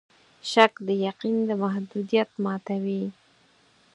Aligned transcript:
شک 0.51 0.73
د 0.87 0.89
یقین 1.07 1.35
د 1.49 1.51
محدودیت 1.63 2.29
ماتوي. 2.43 3.03